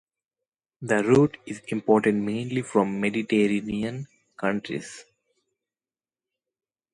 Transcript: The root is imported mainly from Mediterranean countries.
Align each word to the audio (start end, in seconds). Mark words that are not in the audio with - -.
The 0.81 1.03
root 1.03 1.37
is 1.45 1.61
imported 1.67 2.15
mainly 2.15 2.63
from 2.63 2.99
Mediterranean 2.99 4.07
countries. 4.35 5.05